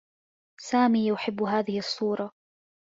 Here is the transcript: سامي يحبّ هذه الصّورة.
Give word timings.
سامي 0.61 1.07
يحبّ 1.07 1.41
هذه 1.43 1.77
الصّورة. 1.79 2.31